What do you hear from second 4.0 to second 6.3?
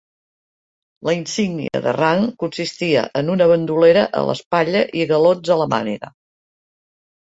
a l'espatlla i galons a la màniga.